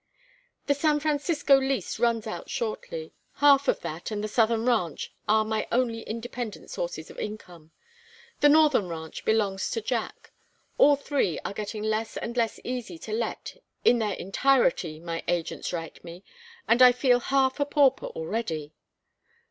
"The 0.65 0.73
San 0.73 0.99
Francisco 0.99 1.59
lease 1.61 1.99
runs 1.99 2.25
out 2.25 2.49
shortly. 2.49 3.13
Half 3.33 3.67
of 3.67 3.81
that, 3.81 4.09
and 4.09 4.23
the 4.23 4.27
southern 4.27 4.65
ranch, 4.65 5.13
are 5.27 5.45
my 5.45 5.67
only 5.71 6.01
independent 6.01 6.71
sources 6.71 7.11
of 7.11 7.19
income. 7.19 7.69
The 8.39 8.49
northern 8.49 8.89
ranch 8.89 9.23
belongs 9.25 9.69
to 9.69 9.79
Jack. 9.79 10.31
All 10.79 10.95
three 10.95 11.37
are 11.45 11.53
getting 11.53 11.83
less 11.83 12.17
and 12.17 12.35
less 12.35 12.59
easy 12.63 12.97
to 12.97 13.13
let 13.13 13.55
in 13.85 13.99
their 13.99 14.13
entirety, 14.13 14.99
my 14.99 15.23
agents 15.27 15.71
write 15.71 16.03
me, 16.03 16.23
and 16.67 16.81
I 16.81 16.93
feel 16.93 17.19
half 17.19 17.59
a 17.59 17.65
pauper 17.67 18.07
already." 18.07 18.73